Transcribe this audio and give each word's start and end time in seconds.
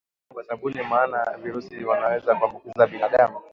Kunawa 0.01 0.23
mikono 0.23 0.33
kwa 0.33 0.43
sabuni 0.47 0.83
maana 0.89 1.37
virusi 1.37 1.85
wanaweza 1.85 2.35
kuambukiza 2.35 2.87
binadamu 2.87 3.39